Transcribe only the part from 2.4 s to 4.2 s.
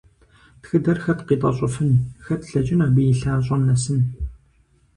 лъэкӀын абы и лъащӀэм нэсын?